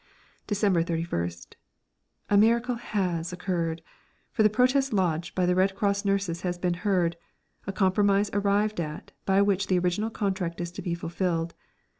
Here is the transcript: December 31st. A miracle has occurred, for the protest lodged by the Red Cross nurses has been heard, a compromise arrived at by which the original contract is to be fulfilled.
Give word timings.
December 0.47 0.83
31st. 0.83 1.53
A 2.31 2.35
miracle 2.35 2.73
has 2.73 3.31
occurred, 3.31 3.83
for 4.31 4.41
the 4.41 4.49
protest 4.49 4.91
lodged 4.93 5.35
by 5.35 5.45
the 5.45 5.53
Red 5.53 5.75
Cross 5.75 6.05
nurses 6.05 6.41
has 6.41 6.57
been 6.57 6.73
heard, 6.81 7.17
a 7.67 7.71
compromise 7.71 8.31
arrived 8.33 8.79
at 8.79 9.11
by 9.25 9.43
which 9.43 9.67
the 9.67 9.77
original 9.77 10.09
contract 10.09 10.59
is 10.59 10.71
to 10.71 10.81
be 10.81 10.95
fulfilled. 10.95 11.53